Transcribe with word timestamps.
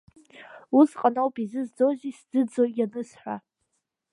Усҟан 0.79 1.15
ауп, 1.21 1.35
изызӡозеи, 1.43 2.13
сӡыӡо 2.17 2.63
ианысҳәа… 2.77 3.35